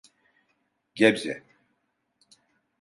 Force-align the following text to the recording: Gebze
Gebze 0.95 1.33